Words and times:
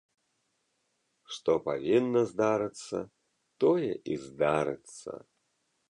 Што 1.35 1.51
павінна 1.67 2.21
здарыцца, 2.31 2.97
тое 3.65 3.91
і 4.15 4.21
здарыцца. 4.27 5.11